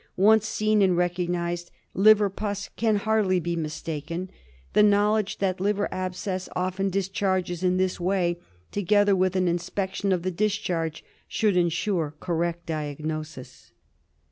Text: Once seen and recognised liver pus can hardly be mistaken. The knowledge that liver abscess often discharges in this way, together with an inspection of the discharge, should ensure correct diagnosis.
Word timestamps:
Once 0.17 0.47
seen 0.47 0.81
and 0.81 0.97
recognised 0.97 1.69
liver 1.93 2.27
pus 2.27 2.71
can 2.75 2.95
hardly 2.95 3.39
be 3.39 3.55
mistaken. 3.55 4.31
The 4.73 4.81
knowledge 4.81 5.37
that 5.37 5.61
liver 5.61 5.87
abscess 5.93 6.49
often 6.55 6.89
discharges 6.89 7.61
in 7.63 7.77
this 7.77 7.99
way, 7.99 8.39
together 8.71 9.15
with 9.15 9.35
an 9.35 9.47
inspection 9.47 10.11
of 10.11 10.23
the 10.23 10.31
discharge, 10.31 11.03
should 11.27 11.55
ensure 11.55 12.15
correct 12.19 12.65
diagnosis. 12.65 13.73